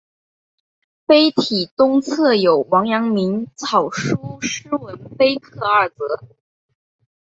[1.05, 6.19] 碑体东侧有王阳明草书诗文碑刻二则。